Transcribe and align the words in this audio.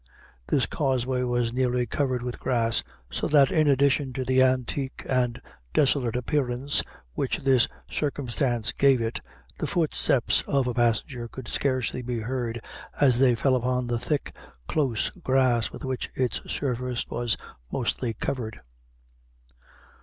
This 0.47 0.65
causeway 0.65 1.21
was 1.21 1.53
nearly 1.53 1.85
covered 1.85 2.23
with 2.23 2.39
grass, 2.39 2.81
so 3.11 3.27
that 3.27 3.51
in 3.51 3.67
addition 3.67 4.13
to 4.13 4.25
the 4.25 4.41
antique 4.41 5.05
and 5.07 5.39
desolate 5.75 6.15
appearance 6.15 6.81
which 7.13 7.37
this 7.37 7.67
circumstance 7.87 8.71
gave 8.71 8.99
it, 8.99 9.21
the 9.59 9.67
footsteps 9.67 10.41
of 10.47 10.65
a 10.65 10.73
passenger 10.73 11.27
could 11.27 11.47
scarcely 11.47 12.01
be 12.01 12.17
heard 12.21 12.59
as 12.99 13.19
they 13.19 13.35
fell 13.35 13.55
upon 13.55 13.85
the 13.85 13.99
thick 13.99 14.35
close 14.67 15.11
grass 15.11 15.69
with 15.71 15.85
which 15.85 16.09
its 16.15 16.41
surface 16.51 17.05
was 17.07 17.37
mostly 17.71 18.15
covered. 18.15 18.59